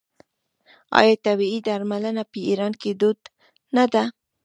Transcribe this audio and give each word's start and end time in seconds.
آیا 0.99 1.13
طبیعي 1.25 1.59
درملنه 1.67 2.23
په 2.31 2.37
ایران 2.49 2.73
کې 2.81 2.91
دود 3.01 3.19
نه 3.75 3.85
ده؟ 3.93 4.03